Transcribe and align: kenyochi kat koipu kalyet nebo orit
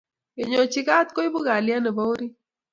kenyochi 0.35 0.81
kat 0.87 1.07
koipu 1.15 1.39
kalyet 1.47 1.81
nebo 1.83 2.01
orit 2.11 2.33